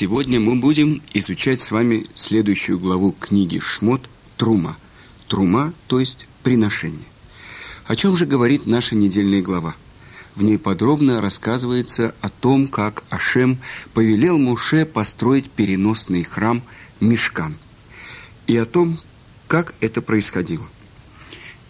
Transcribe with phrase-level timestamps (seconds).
[0.00, 4.78] Сегодня мы будем изучать с вами следующую главу книги «Шмот» Трума.
[5.28, 7.06] Трума, то есть приношение.
[7.86, 9.74] О чем же говорит наша недельная глава?
[10.34, 13.58] В ней подробно рассказывается о том, как Ашем
[13.92, 16.62] повелел Муше построить переносный храм
[17.00, 17.54] Мешкан,
[18.46, 18.98] и о том,
[19.48, 20.66] как это происходило.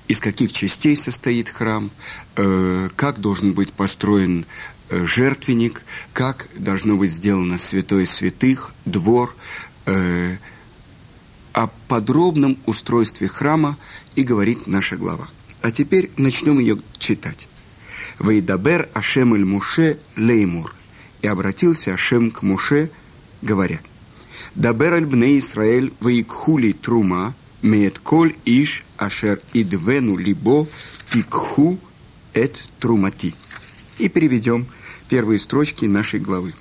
[0.06, 1.90] Из каких частей состоит храм,
[2.36, 4.46] э, как должен быть построен
[4.90, 5.82] жертвенник,
[6.12, 9.34] как должно быть сделано святое святых, двор,
[9.86, 10.36] э,
[11.52, 13.76] о подробном устройстве храма
[14.14, 15.28] и говорит наша глава.
[15.62, 17.48] А теперь начнем ее читать.
[18.18, 20.74] «Вейдабер Ашем эль Муше леймур».
[21.22, 22.90] И обратился Ашем к Муше,
[23.42, 23.80] говоря,
[24.54, 30.66] «Дабер аль бне Исраэль вейкхули трума, меет коль иш ашер идвену либо
[31.10, 31.78] тикху
[32.32, 33.34] эт трумати».
[33.98, 34.66] И переведем
[35.10, 36.54] первые строчки нашей главы.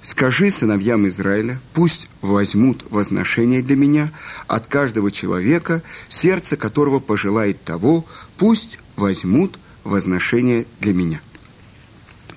[0.00, 4.08] Скажи сыновьям Израиля, пусть возьмут возношение для меня
[4.46, 8.06] от каждого человека, сердце которого пожелает того,
[8.38, 11.20] пусть возьмут возношение для меня.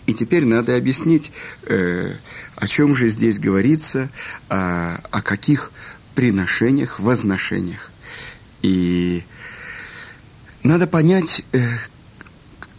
[0.07, 1.31] И теперь надо объяснить,
[1.67, 2.15] э,
[2.55, 4.09] о чем же здесь говорится,
[4.49, 5.71] о, о каких
[6.15, 7.91] приношениях, возношениях.
[8.63, 9.23] И
[10.63, 11.61] надо понять, э,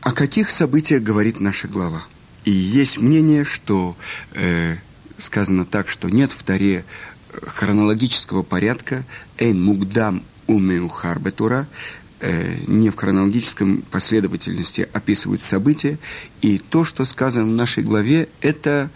[0.00, 2.02] о каких событиях говорит наша глава.
[2.44, 3.96] И есть мнение, что
[4.32, 4.76] э,
[5.18, 6.84] сказано так, что нет в Таре
[7.32, 9.04] э, хронологического порядка
[9.38, 11.66] «Эйн мугдам умеухар бетура»,
[12.20, 15.98] э, не в хронологическом последовательности описывают события,
[16.40, 18.90] и то, что сказано в нашей главе, это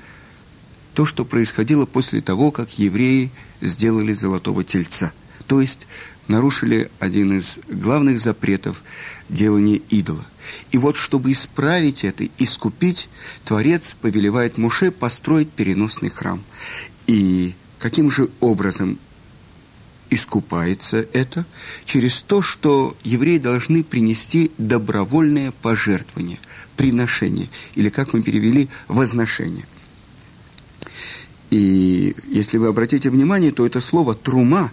[0.95, 5.12] то, что происходило после того, как евреи сделали золотого тельца.
[5.47, 5.87] То есть
[6.28, 8.83] нарушили один из главных запретов
[9.28, 10.25] делания идола.
[10.73, 13.09] И вот, чтобы исправить это, искупить,
[13.45, 16.42] Творец повелевает Муше построить переносный храм.
[17.06, 18.98] И каким же образом
[20.11, 21.45] искупается это?
[21.84, 26.38] Через то, что евреи должны принести добровольное пожертвование,
[26.77, 29.66] приношение, или, как мы перевели, возношение.
[31.50, 34.72] И если вы обратите внимание, то это слово «трума»,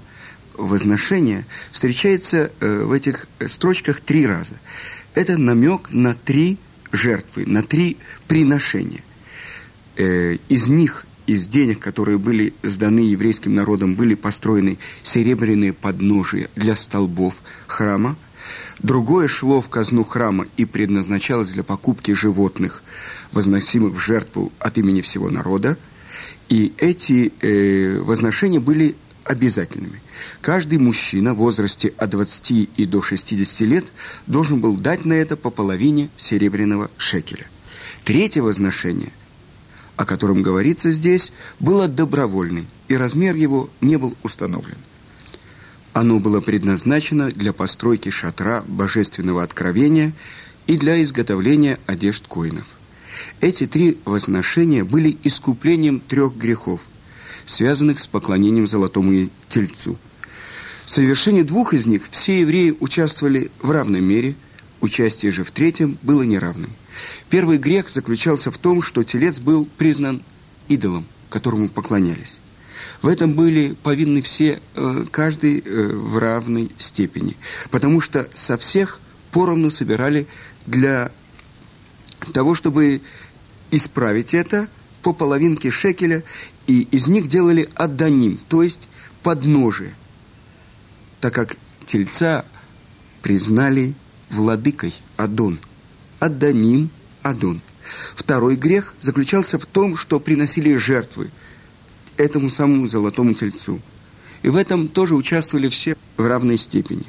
[0.57, 4.55] возношение, встречается э, в этих строчках три раза
[5.15, 6.57] это намек на три
[6.91, 9.03] жертвы, на три приношения.
[9.97, 16.75] Э, из них, из денег, которые были сданы еврейским народом, были построены серебряные подножия для
[16.75, 18.15] столбов храма.
[18.79, 22.83] Другое шло в казну храма и предназначалось для покупки животных,
[23.31, 25.77] возносимых в жертву от имени всего народа.
[26.49, 28.95] И эти э, возношения были
[29.25, 30.01] обязательными.
[30.41, 33.85] Каждый мужчина в возрасте от 20 и до 60 лет
[34.27, 37.47] должен был дать на это по половине серебряного шекеля.
[38.03, 39.11] Третье возношение,
[39.95, 44.77] о котором говорится здесь, было добровольным, и размер его не был установлен.
[45.93, 50.13] Оно было предназначено для постройки шатра божественного откровения
[50.67, 52.69] и для изготовления одежд коинов.
[53.41, 56.81] Эти три возношения были искуплением трех грехов,
[57.51, 59.97] связанных с поклонением золотому тельцу.
[60.85, 64.35] В совершении двух из них все евреи участвовали в равной мере,
[64.79, 66.71] участие же в третьем было неравным.
[67.29, 70.23] Первый грех заключался в том, что телец был признан
[70.67, 72.39] идолом, которому поклонялись.
[73.01, 77.37] В этом были повинны все, э, каждый э, в равной степени,
[77.69, 78.99] потому что со всех
[79.31, 80.25] поровну собирали
[80.65, 81.11] для
[82.33, 83.01] того, чтобы
[83.71, 84.67] исправить это–
[85.01, 86.23] по половинке шекеля,
[86.71, 88.87] и из них делали адданим, то есть
[89.23, 89.93] подножие,
[91.19, 92.45] так как тельца
[93.21, 93.93] признали
[94.29, 95.59] владыкой Адон.
[96.21, 96.89] Адданим
[97.23, 97.61] Адон.
[98.15, 101.29] Второй грех заключался в том, что приносили жертвы
[102.15, 103.81] этому самому золотому тельцу.
[104.41, 107.03] И в этом тоже участвовали все в равной степени.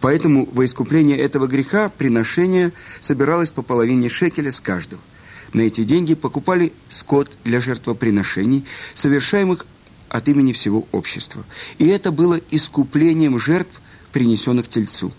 [0.00, 5.00] Поэтому во искупление этого греха приношение собиралось по половине шекеля с каждого–
[5.52, 8.64] на эти деньги покупали скот для жертвоприношений,
[8.94, 9.66] совершаемых
[10.08, 11.44] от имени всего общества.
[11.78, 13.80] И это было искуплением жертв,
[14.12, 15.12] принесенных тельцу.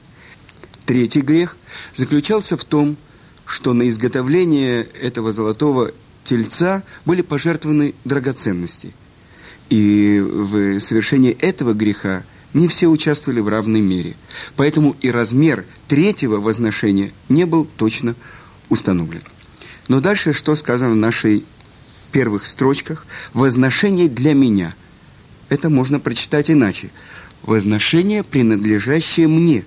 [0.86, 1.58] Третий грех
[1.94, 2.98] заключался в том,
[3.46, 5.92] что на изготовление этого золотого
[6.24, 8.94] тельца были пожертвованы драгоценности.
[9.70, 12.24] И в совершении этого греха
[12.54, 14.16] не все участвовали в равной мере.
[14.56, 18.16] Поэтому и размер третьего возношения не был точно
[18.70, 19.22] установлен.
[19.88, 21.46] Но дальше что сказано в нашей
[22.12, 23.06] первых строчках?
[23.34, 24.74] «Возношение для меня».
[25.50, 26.90] Это можно прочитать иначе.
[27.44, 29.66] «Возношение, принадлежащее мне».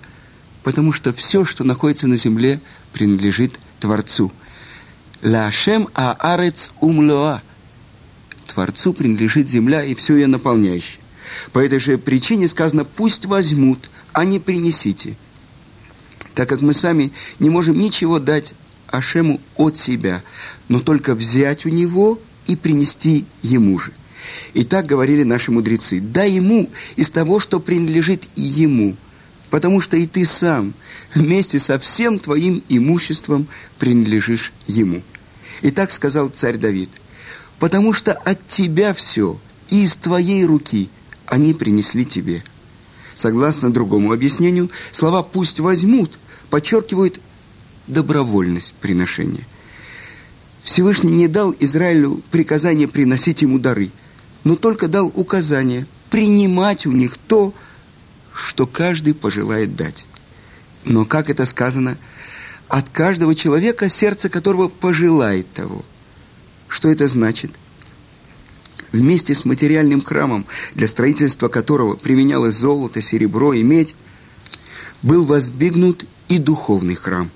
[0.62, 2.60] Потому что все, что находится на земле,
[2.92, 4.30] принадлежит Творцу.
[5.22, 7.42] «Лашем аарец умлоа».
[8.46, 11.00] Творцу принадлежит земля и все ее наполняющее.
[11.52, 15.16] По этой же причине сказано «пусть возьмут, а не принесите».
[16.34, 18.54] Так как мы сами не можем ничего дать
[18.90, 20.22] Ашему от себя,
[20.68, 23.92] но только взять у него и принести ему же.
[24.52, 26.00] И так говорили наши мудрецы.
[26.00, 28.96] Дай ему из того, что принадлежит ему,
[29.50, 30.74] потому что и ты сам
[31.14, 33.46] вместе со всем твоим имуществом
[33.78, 35.02] принадлежишь ему.
[35.62, 36.90] И так сказал царь Давид.
[37.58, 39.38] Потому что от тебя все,
[39.68, 40.88] и из твоей руки
[41.26, 42.42] они принесли тебе.
[43.14, 47.20] Согласно другому объяснению, слова «пусть возьмут» подчеркивают
[47.92, 49.46] добровольность приношения.
[50.62, 53.90] Всевышний не дал Израилю приказание приносить ему дары–
[54.44, 57.54] но только дал указание принимать у них то,
[58.32, 60.06] что каждый пожелает дать.
[60.84, 61.98] Но, как это сказано,
[62.68, 65.84] от каждого человека, сердце которого пожелает того.
[66.68, 67.50] Что это значит?
[68.92, 73.94] Вместе с материальным храмом, для строительства которого применялось золото, серебро и медь,
[75.02, 77.30] был воздвигнут и духовный храм.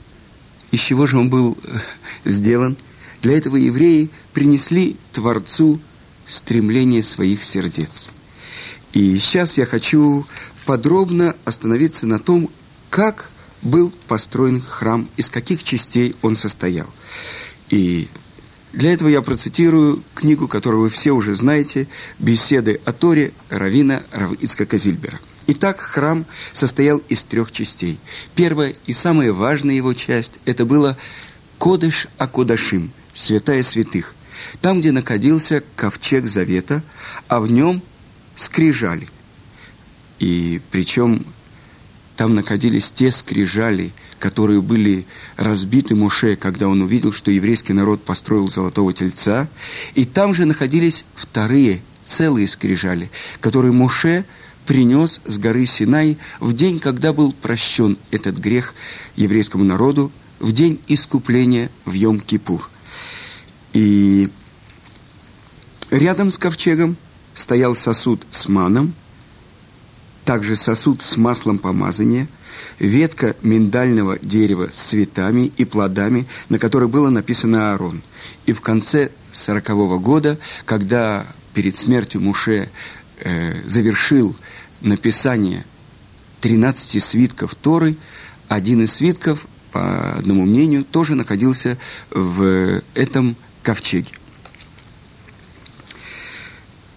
[0.74, 1.78] Из чего же он был э,
[2.24, 2.76] сделан?
[3.22, 5.80] Для этого евреи принесли Творцу
[6.26, 8.10] стремление своих сердец.
[8.92, 10.26] И сейчас я хочу
[10.66, 12.50] подробно остановиться на том,
[12.90, 13.30] как
[13.62, 16.92] был построен храм, из каких частей он состоял.
[17.70, 18.08] И
[18.74, 21.88] для этого я процитирую книгу, которую вы все уже знаете,
[22.18, 25.18] «Беседы о Торе» Равина Равицка Зильбера.
[25.46, 27.98] Итак, храм состоял из трех частей.
[28.34, 30.96] Первая и самая важная его часть– это было
[31.58, 34.14] Кодыш Акодашим, святая святых–
[34.60, 36.82] там, где находился ковчег завета,
[37.28, 37.82] а в нем
[38.34, 39.08] скрижали.
[40.18, 41.24] И причем
[42.16, 43.92] там находились те скрижали,
[44.24, 45.04] которые были
[45.36, 49.48] разбиты Моше, когда он увидел, что еврейский народ построил золотого тельца.
[49.94, 53.10] И там же находились вторые целые скрижали,
[53.40, 54.24] которые Моше
[54.64, 58.74] принес с горы Синай в день, когда был прощен этот грех
[59.14, 60.10] еврейскому народу,
[60.40, 62.62] в день искупления в Йом-Кипур.
[63.74, 64.30] И
[65.90, 66.96] рядом с ковчегом
[67.34, 68.94] стоял сосуд с маном,
[70.24, 72.28] также сосуд с маслом помазания,
[72.78, 78.02] ветка миндального дерева с цветами и плодами, на которой было написано Аарон.
[78.46, 82.70] И в конце сорокового года, когда перед смертью Муше
[83.20, 84.34] э, завершил
[84.80, 85.64] написание
[86.40, 87.96] 13 свитков Торы,
[88.48, 91.76] один из свитков, по одному мнению, тоже находился
[92.10, 94.12] в этом ковчеге.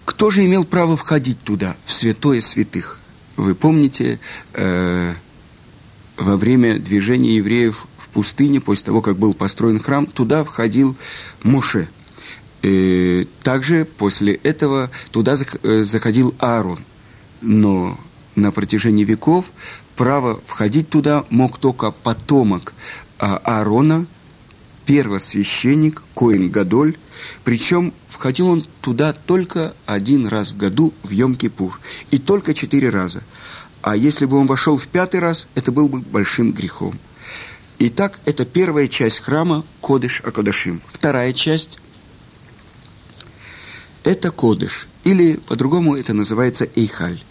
[0.04, 3.00] Кто же имел право входить туда, в святое святых?
[3.38, 4.18] Вы помните,
[4.54, 5.14] э,
[6.16, 10.98] во время движения евреев в пустыне, после того, как был построен храм, туда входил
[11.44, 11.88] Моше.
[12.62, 16.80] И э, также после этого туда э, заходил Аарон.
[17.40, 17.96] Но
[18.34, 19.52] на протяжении веков
[19.94, 22.74] право входить туда мог только потомок
[23.20, 24.04] а, Аарона–
[24.88, 26.96] первосвященник Коин Гадоль,
[27.44, 31.74] причем входил он туда только один раз в году в Йом-Кипур,
[32.10, 33.22] и только четыре раза.
[33.80, 36.98] А если бы он вошел в пятый раз, это был бы большим грехом.
[37.78, 40.80] Итак, это первая часть храма Кодыш Акодашим.
[40.88, 41.78] Вторая часть–
[44.02, 47.22] это Кодыш, или по-другому это называется Эйхаль.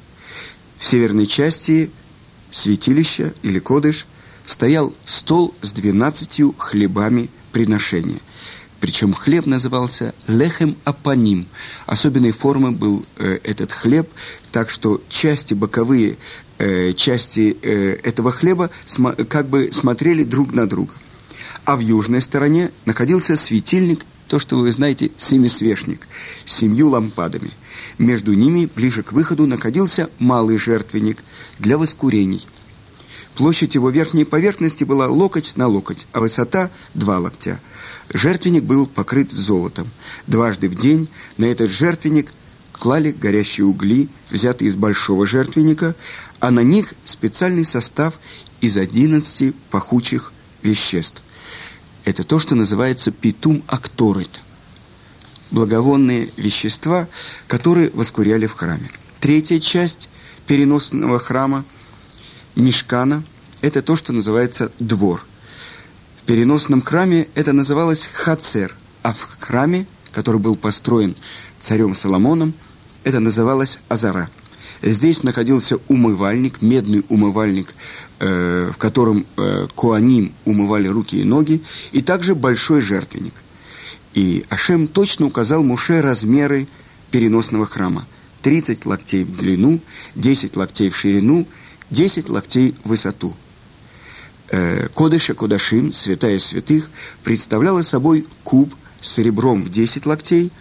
[0.77, 1.91] В северной части
[2.49, 4.07] святилища или Кодыш
[4.45, 8.21] стоял стол с двенадцатью хлебами приношения.
[8.79, 11.47] Причем хлеб назывался лехем апаним.
[11.85, 14.07] Особенной формы был э, этот хлеб,
[14.51, 16.17] так что части боковые,
[16.59, 20.93] э, части э, этого хлеба см- как бы смотрели друг на друга.
[21.65, 26.07] А в южной стороне находился светильник, то, что вы знаете, семисвешник,
[26.45, 27.51] с семью лампадами.
[27.97, 31.23] Между ними, ближе к выходу, находился малый жертвенник
[31.59, 32.45] для воскурений–
[33.37, 37.59] Площадь его верхней поверхности была локоть на локоть, а высота– два локтя.
[38.13, 39.89] Жертвенник был покрыт золотом.
[40.27, 42.31] Дважды в день на этот жертвенник
[42.71, 45.95] клали горящие угли, взятые из большого жертвенника,
[46.39, 48.19] а на них специальный состав
[48.61, 50.31] из 11 пахучих
[50.63, 51.21] веществ.
[52.05, 54.41] Это то, что называется питум акторит.
[55.51, 57.07] Благовонные вещества,
[57.47, 58.89] которые воскуряли в храме.
[59.19, 60.09] Третья часть
[60.45, 61.65] переносного храма–
[62.57, 63.23] Мешкана–
[63.61, 65.25] это то, что называется двор.
[66.27, 71.15] Переносном храме это называлось хацер, а в храме, который был построен
[71.57, 72.53] царем Соломоном,
[73.05, 74.29] это называлось азара.
[74.81, 77.73] Здесь находился умывальник, медный умывальник,
[78.19, 83.35] э, в котором э, куаним умывали руки и ноги, и также большой жертвенник.
[84.13, 86.67] И Ашем точно указал Муше размеры
[87.09, 88.05] переносного храма.
[88.41, 89.79] 30 локтей в длину,
[90.15, 91.47] 10 локтей в ширину,
[91.89, 93.33] 10 локтей в высоту.
[94.49, 96.89] Э, Кодыша Кодашим, святая святых,
[97.23, 100.51] представляла собой куб с ребром в 10 локтей,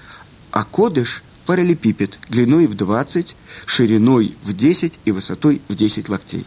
[0.51, 6.45] а Кодыш– параллелепипед длиной в 20, шириной в 10 и высотой в 10 локтей.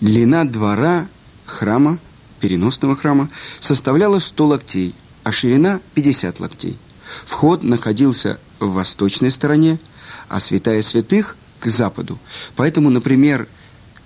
[0.00, 1.06] Длина двора
[1.44, 1.98] храма,
[2.40, 3.28] переносного храма,
[3.60, 6.78] составляла 100 локтей, а ширина 50 локтей.
[7.26, 9.78] Вход находился в восточной стороне,
[10.28, 12.18] а святая святых– к западу.
[12.54, 13.48] Поэтому, например,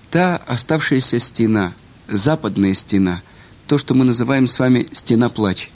[0.09, 1.73] та оставшаяся стена,
[2.11, 3.21] западная стена,
[3.67, 5.71] то, что мы называем с вами стена плач.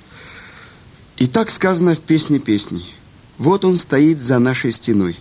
[1.17, 2.93] И так сказано в песне песней.
[3.37, 5.17] Вот он стоит за нашей стеной.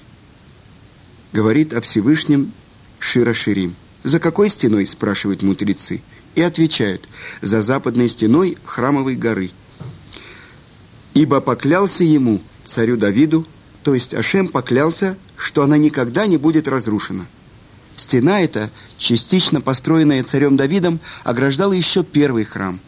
[1.32, 2.52] Говорит о Всевышнем
[2.98, 3.76] Шира Ширим.
[4.02, 6.02] За какой стеной, спрашивают мудрецы.
[6.34, 7.08] И отвечают,
[7.40, 9.52] за западной стеной храмовой горы.
[11.14, 13.46] Ибо поклялся ему, царю Давиду,
[13.84, 17.26] то есть Ашем поклялся, что она никогда не будет разрушена.
[17.96, 22.80] Стена эта, частично построенная царем Давидом, ограждала еще первый храм.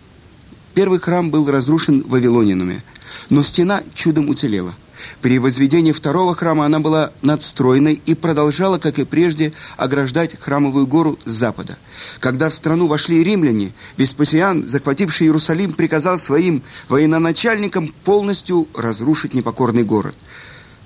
[0.75, 2.83] Первый храм был разрушен вавилонянами,
[3.31, 4.75] но стена чудом уцелела–
[5.21, 11.19] при возведении второго храма она была надстроенной и продолжала, как и прежде, ограждать храмовую гору
[11.25, 11.77] с запада.
[12.21, 20.15] Когда в страну вошли римляне, Веспасиан, захвативший Иерусалим, приказал своим военачальникам полностью разрушить непокорный город.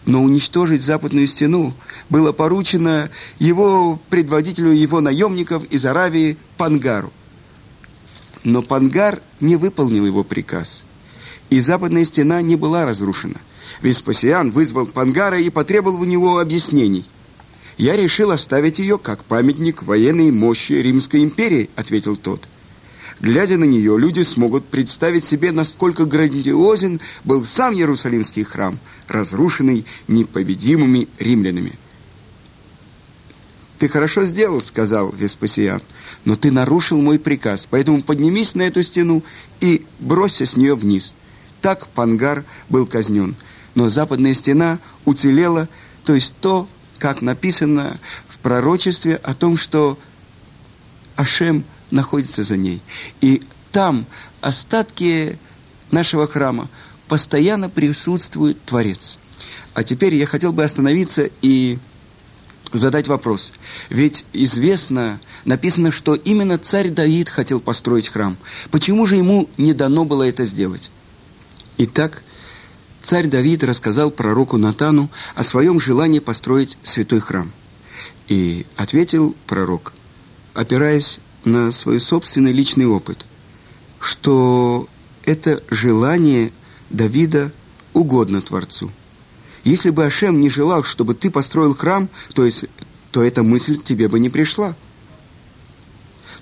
[0.07, 1.75] Но уничтожить западную стену
[2.09, 7.13] было поручено его предводителю его наемников из Аравии Пангару.
[8.43, 10.85] Но Пангар не выполнил его приказ,
[11.51, 13.41] и западная стена не была разрушена.
[13.83, 17.05] Веспасиан вызвал Пангара и потребовал у него объяснений.
[17.77, 22.49] «Я решил оставить ее как памятник военной мощи Римской империи»,— ответил тот.
[23.21, 31.09] Глядя на нее, люди смогут представить себе, насколько грандиозен был сам Иерусалимский храм, разрушенный непобедимыми
[31.19, 31.79] римлянами.
[33.79, 35.83] «Ты хорошо сделал»,— сказал Веспасиан,—
[36.25, 39.23] «но ты нарушил мой приказ, поэтому поднимись на эту стену
[39.61, 41.15] и бросься с нее вниз».
[41.61, 43.37] Так Пангар был казнен—
[43.75, 45.69] но западная стена уцелела,
[46.05, 47.97] то есть то, как написано
[48.29, 49.99] в пророчестве о том, что
[51.17, 52.81] Ашем находится за ней.
[53.21, 53.43] И
[53.73, 54.07] там
[54.41, 55.39] остатки
[55.91, 56.69] нашего храма
[57.09, 59.19] постоянно присутствует Творец.
[59.75, 61.79] А теперь я хотел бы остановиться и
[62.73, 63.53] задать вопрос.
[63.89, 68.37] Ведь известно, написано, что именно царь Давид хотел построить храм.
[68.71, 70.91] Почему же ему не дано было это сделать?
[71.79, 72.23] Итак,
[73.01, 77.51] царь Давид рассказал пророку Натану о своем желании построить святой храм.
[78.29, 79.93] И ответил пророк,
[80.55, 83.27] опираясь на свой собственный личный опыт,
[84.01, 84.87] что
[85.25, 86.51] это желание
[86.91, 87.53] Давида
[87.93, 88.91] угодно Творцу.
[89.65, 92.67] Если бы Ашем не желал, чтобы ты построил храм, то, есть,
[93.11, 94.75] то эта мысль тебе бы не пришла.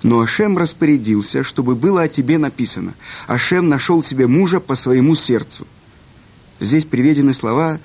[0.03, 2.93] Но Ашем распорядился, чтобы было о тебе написано.
[3.27, 5.67] Ашем нашел себе мужа по своему сердцу–
[6.59, 7.79] Здесь приведены слова,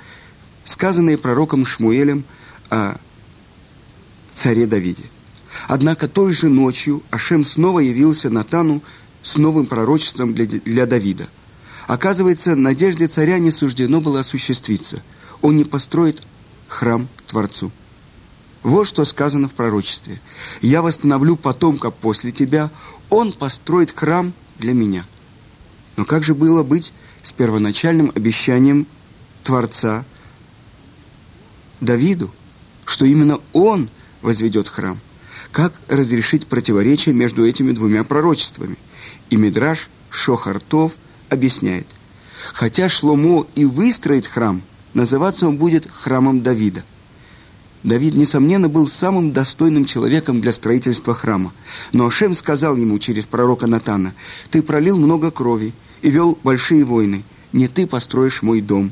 [0.65, 2.25] сказанные пророком Шмуэлем
[2.71, 2.97] о
[4.33, 5.05] царе Давиде.
[5.69, 8.83] Однако той же ночью Ашем снова явился Натану
[9.23, 11.29] с новым пророчеством для, для Давида.
[11.87, 15.03] Оказывается, надежде царя не суждено было осуществиться.
[15.43, 16.23] Он не построит
[16.69, 17.71] храм Творцу.
[18.63, 20.21] Вот что сказано в пророчестве.
[20.63, 22.71] «Я восстановлю потомка после тебя,
[23.11, 25.05] он построит храм для меня».
[25.97, 26.93] Но как же было быть
[27.23, 28.87] с первоначальным обещанием
[29.43, 30.05] Творца
[31.81, 32.33] Давиду,
[32.87, 33.91] что именно он
[34.23, 34.99] возведет храм.
[35.55, 38.77] Как разрешить противоречие между этими двумя пророчествами?
[39.31, 40.97] И Мидраш Шохартов
[41.31, 41.87] объясняет,
[42.53, 44.63] хотя Шломо и выстроит храм,
[44.95, 46.83] называться он будет храмом Давида.
[47.85, 51.53] Давид, несомненно, был самым достойным человеком для строительства храма.
[51.93, 54.13] Но Ашем сказал ему через пророка Натана,
[54.51, 57.23] «Ты пролил много крови, и вел большие войны.
[57.53, 58.91] Не ты построишь мой дом,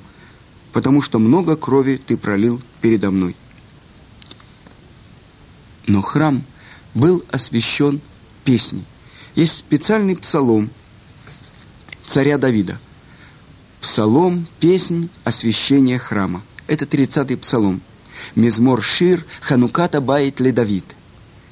[0.72, 3.34] потому что много крови ты пролил передо мной.
[5.86, 6.42] Но храм
[6.94, 8.00] был освящен
[8.44, 8.84] песней.
[9.34, 10.70] Есть специальный псалом
[12.06, 12.78] царя Давида.
[13.80, 16.42] Псалом, песнь, освящение храма.
[16.66, 17.80] Это 30-й псалом.
[18.36, 20.84] Мизмор Шир, Хануката Баит Ле Давид.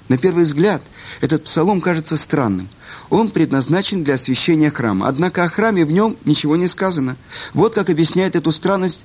[0.09, 0.83] На первый взгляд,
[1.21, 2.69] этот псалом кажется странным–
[3.11, 5.09] он предназначен для освящения храма.
[5.09, 7.17] Однако о храме в нем ничего не сказано.
[7.53, 9.05] Вот как объясняет эту странность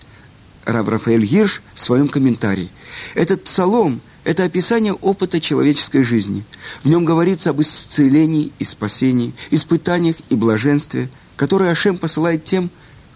[0.65, 2.69] Рав Рафаэль Гирш в своем комментарии.
[3.15, 6.43] Этот псалом– это описание опыта человеческой жизни.
[6.83, 12.71] В нем говорится об исцелении и спасении, испытаниях и блаженстве, которые Ашем посылает тем,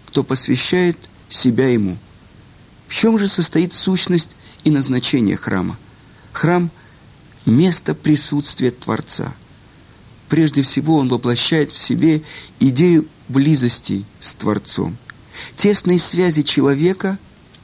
[0.06, 0.96] кто посвящает
[1.28, 1.98] себя ему.
[2.86, 5.76] В чем же состоит сущность и назначение храма?
[6.32, 6.70] Храм–
[7.46, 9.34] место присутствия Творца.
[10.28, 12.22] Прежде всего он воплощает в себе
[12.60, 14.96] идею близости с Творцом,
[15.56, 17.18] тесной связи человека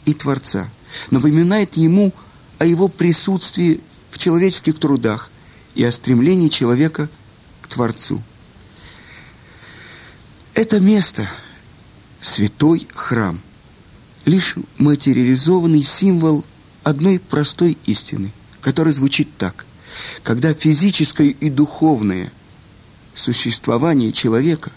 [0.04, 0.68] и Творца,
[1.10, 2.12] напоминает ему
[2.58, 5.30] о его присутствии в человеческих трудах
[5.74, 7.08] и о стремлении человека
[7.62, 8.22] к Творцу.
[10.54, 11.28] Это место–
[12.20, 13.40] святой храм,
[14.24, 16.44] лишь материализованный символ
[16.82, 19.66] одной простой истины, которая звучит так.
[20.22, 22.32] Когда физическое и духовное
[23.14, 24.70] существование человека,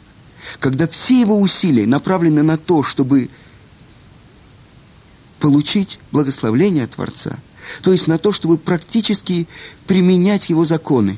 [0.59, 3.29] когда все его усилия направлены на то, чтобы
[5.39, 7.38] получить благословление Творца,
[7.81, 9.47] то есть на то, чтобы практически
[9.88, 11.17] применять его законы,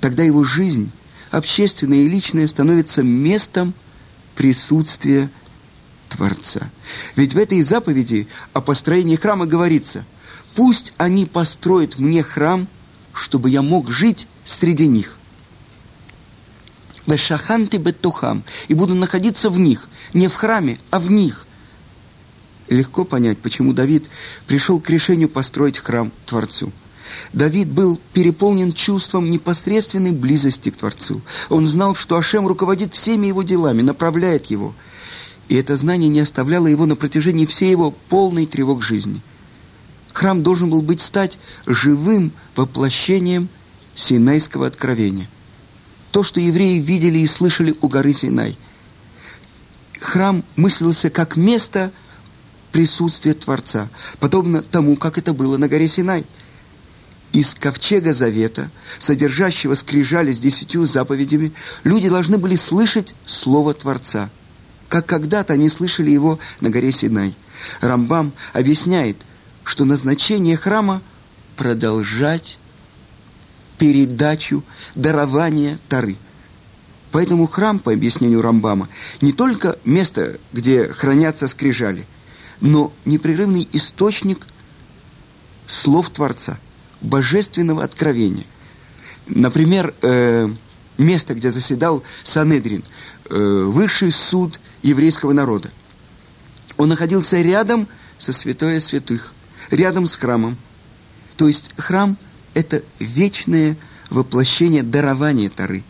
[0.00, 0.90] тогда его жизнь,
[1.30, 3.74] общественная и личная, становится местом
[4.34, 5.30] присутствия
[6.08, 6.70] Творца.
[7.16, 10.04] Ведь в этой заповеди о построении храма говорится,
[10.54, 12.68] пусть они построят мне храм,
[13.14, 15.18] чтобы я мог жить среди них.
[17.06, 21.46] Вешаханты беттухам, и буду находиться в них, не в храме, а в них.
[22.68, 24.08] Легко понять, почему Давид
[24.46, 26.72] пришел к решению построить храм Творцу.
[27.32, 31.20] Давид был переполнен чувством непосредственной близости к Творцу.
[31.50, 34.74] Он знал, что Ашем руководит всеми его делами, направляет его.
[35.48, 39.20] И это знание не оставляло его на протяжении всей его полной тревог жизни.
[40.12, 43.48] Храм должен был быть стать живым воплощением
[43.94, 45.28] Синайского откровения.
[46.10, 48.56] То, что евреи видели и слышали у горы Синай.
[50.00, 51.92] Храм мыслился как место
[52.72, 53.88] присутствия Творца,
[54.18, 56.24] подобно тому, как это было на горе Синай–
[57.32, 61.52] из ковчега завета, содержащего скрижали с десятью заповедями,
[61.82, 64.30] люди должны были слышать Слово Творца,
[64.88, 67.34] как когда-то они слышали его на горе Синай.
[67.80, 69.16] Рамбам объясняет,
[69.64, 71.00] что назначение храма–
[71.56, 72.58] продолжать
[73.78, 74.62] передачу,
[74.94, 76.16] дарование Тары.
[77.12, 78.88] Поэтому храм, по объяснению Рамбама,
[79.20, 82.06] не только место, где хранятся скрижали,
[82.62, 84.46] но непрерывный источник
[85.66, 86.58] слов Творца–
[87.02, 88.44] божественного откровения.
[89.26, 90.48] Например, э,
[90.96, 92.84] место, где заседал Санедрин,
[93.28, 95.70] э, высший суд еврейского народа.
[96.76, 99.34] Он находился рядом со святое святых,
[99.70, 100.56] рядом с храмом.
[101.36, 102.16] То есть храм–
[102.54, 103.76] это вечное
[104.08, 105.82] воплощение дарования Тары.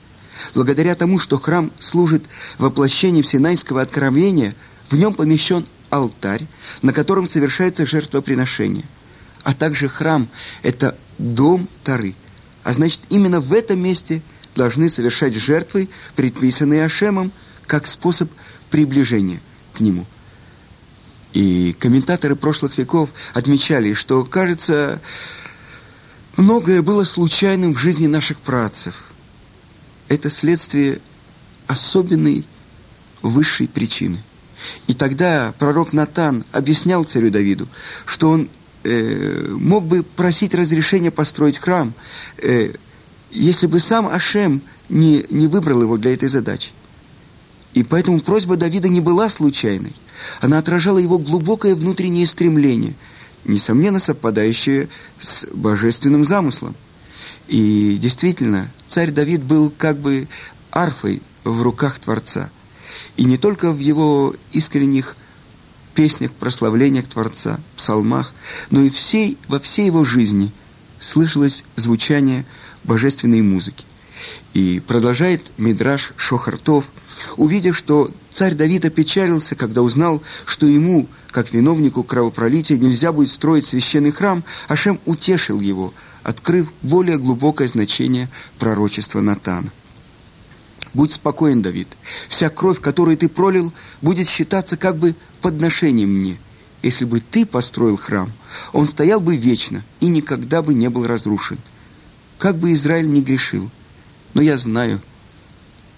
[0.54, 2.24] Благодаря тому, что храм служит
[2.56, 4.54] воплощением Синайского откровения,
[4.88, 6.46] в нем помещен алтарь,
[6.82, 8.84] на котором совершается жертвоприношение–
[9.44, 10.28] а также храм–
[10.62, 12.14] это дом Тары.
[12.64, 14.22] А значит, именно в этом месте
[14.54, 17.32] должны совершать жертвы, предписанные Ашемом,
[17.66, 18.30] как способ
[18.70, 19.40] приближения
[19.74, 20.06] к нему.
[21.32, 25.00] И комментаторы прошлых веков отмечали, что, кажется,
[26.36, 29.06] многое было случайным в жизни наших працев.
[30.08, 31.00] Это следствие
[31.66, 32.44] особенной
[33.22, 34.22] высшей причины.
[34.86, 37.68] И тогда пророк Натан объяснял царю Давиду,
[38.04, 38.48] что он
[38.84, 41.92] э, мог бы просить разрешения построить храм,
[42.38, 42.72] э,
[43.30, 46.72] если бы сам Ашем не, не выбрал его для этой задачи.
[47.74, 49.94] И поэтому просьба Давида не была случайной.
[50.40, 52.94] Она отражала его глубокое внутреннее стремление,
[53.44, 56.74] несомненно совпадающее с божественным замыслом.
[57.48, 60.28] И действительно, царь Давид был как бы
[60.70, 62.50] арфой в руках Творца.
[63.16, 65.16] И не только в его искренних
[65.94, 68.32] песнях, прославлениях Творца, псалмах,
[68.70, 70.52] но и всей, во всей его жизни
[71.00, 72.44] слышалось звучание
[72.84, 73.84] божественной музыки.
[74.54, 76.90] И продолжает Мидраш Шохартов,
[77.36, 83.64] увидев, что царь Давид опечалился, когда узнал, что ему, как виновнику кровопролития, нельзя будет строить
[83.64, 88.28] священный храм, Ашем утешил его, открыв более глубокое значение
[88.58, 89.70] пророчества Натана.
[90.94, 91.88] Будь спокоен, Давид.
[92.28, 96.38] Вся кровь, которую ты пролил, будет считаться как бы подношением мне.
[96.82, 98.30] Если бы ты построил храм,
[98.72, 101.58] он стоял бы вечно и никогда бы не был разрушен.
[102.38, 103.70] Как бы Израиль не грешил.
[104.34, 105.00] Но я знаю,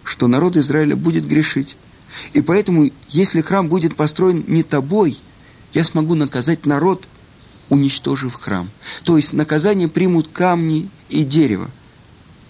[0.05, 1.77] что народ Израиля будет грешить.
[2.35, 5.19] И поэтому, если храм будет построен не тобой,
[5.73, 7.09] я смогу наказать народ,
[7.71, 8.71] уничтожив храм.
[9.05, 11.71] То есть наказание примут камни и дерево,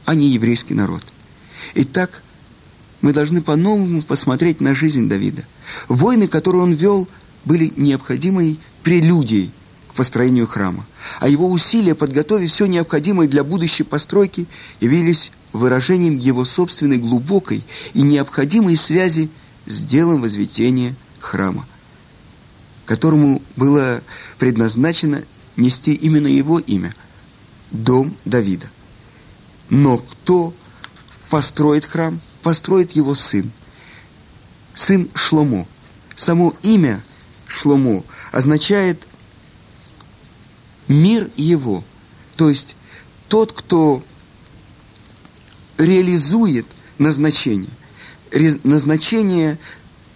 [0.05, 1.03] а не еврейский народ.
[1.77, 2.24] Итак,
[3.05, 5.45] мы должны по-новому посмотреть на жизнь Давида.
[5.91, 7.07] Войны, которые он вел,
[7.45, 9.51] были необходимой прелюдией
[9.89, 10.87] к построению храма.
[11.21, 14.47] А его усилия подготовить все необходимое для будущей постройки
[14.81, 17.63] явились выражением его собственной глубокой
[17.93, 19.29] и необходимой связи
[19.67, 21.67] с делом возведения храма,
[22.87, 24.01] которому было
[24.39, 25.23] предназначено
[25.57, 26.95] нести именно его имя–
[27.71, 28.71] Дом Давида.
[29.69, 30.55] Но кто
[31.29, 32.19] построит храм?
[32.45, 33.51] Построит его сын.
[34.75, 35.67] Сын Шломо.
[36.15, 37.03] Само имя
[37.49, 39.09] Шломо означает
[40.87, 41.83] мир его.
[42.37, 42.77] То есть
[43.29, 44.05] тот, кто
[45.79, 46.67] реализует
[46.99, 47.71] назначение.
[48.63, 49.59] Назначение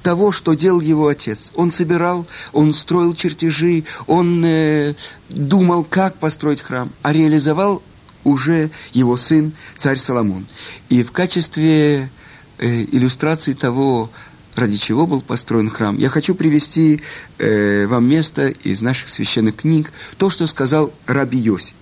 [0.02, 1.50] того, что делал его отец.
[1.54, 4.94] Он собирал, он строил чертежи, он э,
[5.30, 7.82] думал, как построить храм, а реализовал
[8.24, 10.46] уже его сын, царь Соломон.
[10.88, 12.10] И в качестве
[12.58, 14.10] э, иллюстрации того,
[14.54, 17.00] ради чего был построен храм, я хочу привести
[17.38, 21.74] э, вам место из наших священных книг, то, что сказал Раби Йоси.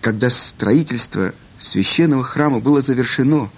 [0.00, 3.50] Когда строительство священного храма было завершено,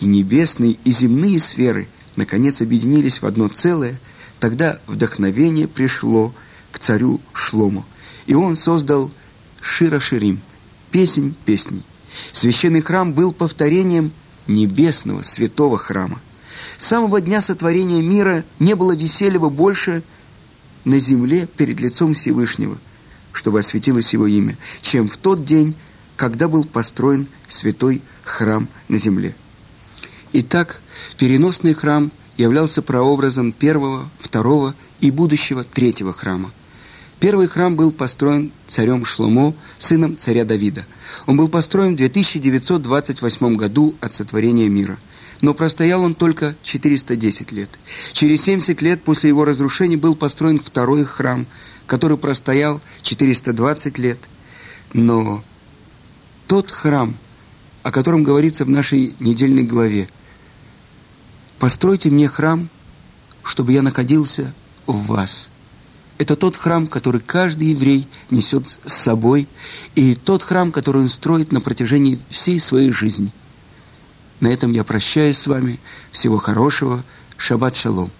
[0.00, 3.98] и небесные и земные сферы наконец объединились в одно целое,
[4.38, 6.34] тогда вдохновение пришло
[6.72, 7.84] к царю Шлому,
[8.26, 9.10] и он создал
[9.60, 10.40] Шира Ширим,
[10.90, 11.82] песнь песней.
[12.32, 14.12] Священный храм был повторением
[14.46, 16.20] небесного святого храма.
[16.78, 20.02] С самого дня сотворения мира не было веселья больше
[20.84, 22.78] на земле перед лицом Всевышнего,
[23.32, 25.74] чтобы осветилось его имя, чем в тот день,
[26.16, 29.34] когда был построен святой храм на земле.
[30.32, 30.80] Итак,
[31.16, 36.52] переносный храм являлся прообразом первого, второго и будущего третьего храма.
[37.20, 40.86] Первый храм был построен царем Шломо, сыном царя Давида.
[41.26, 44.98] Он был построен в 2928 году от сотворения мира.
[45.42, 47.68] Но простоял он только 410 лет.
[48.14, 51.46] Через 70 лет после его разрушения был построен второй храм,
[51.86, 54.18] который простоял 420 лет.
[54.94, 55.44] Но
[56.46, 57.14] тот храм,
[57.82, 60.08] о котором говорится в нашей недельной главе.
[61.58, 62.70] «Постройте мне храм,
[63.42, 64.54] чтобы я находился
[64.86, 65.50] в вас».
[66.20, 69.48] Это тот храм, который каждый еврей несет с собой,
[69.94, 73.32] и тот храм, который он строит на протяжении всей своей жизни.
[74.40, 75.80] На этом я прощаюсь с вами.
[76.10, 77.02] Всего хорошего.
[77.38, 78.10] Шаббат шалом.